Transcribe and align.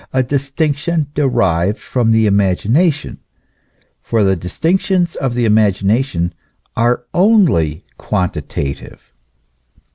a 0.11 0.23
distinction 0.23 1.05
derived 1.13 1.77
from 1.77 2.09
the 2.09 2.25
imagination, 2.25 3.19
for 4.01 4.23
the 4.23 4.35
distinctions 4.35 5.15
of 5.17 5.35
the 5.35 5.45
imagination 5.45 6.33
are 6.75 7.05
only 7.13 7.85
quantitative. 7.99 9.13